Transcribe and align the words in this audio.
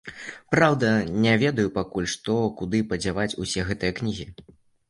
Праўда, 0.53 0.87
не 1.25 1.35
ведаю 1.43 1.71
пакуль 1.77 2.09
што, 2.13 2.39
куды 2.63 2.81
падзяваць 2.95 3.29
усе 3.45 3.67
гэтыя 3.69 3.99
кнігі. 4.01 4.31